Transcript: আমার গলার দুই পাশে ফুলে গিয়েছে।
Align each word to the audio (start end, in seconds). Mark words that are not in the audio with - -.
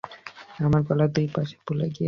আমার 0.59 0.81
গলার 0.81 1.09
দুই 1.09 1.27
পাশে 1.35 1.55
ফুলে 1.65 1.85
গিয়েছে। 1.85 1.99